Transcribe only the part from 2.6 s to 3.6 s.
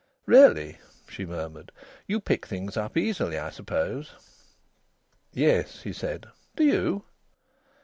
up easily, I